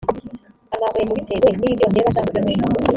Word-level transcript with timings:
amahwemo 0.75 1.13
bitewe 1.17 1.47
n 1.61 1.63
ibyo 1.71 1.85
ndeba 1.91 2.09
cyangwa 2.15 2.31
ibyo 2.39 2.55
numva 2.59 2.89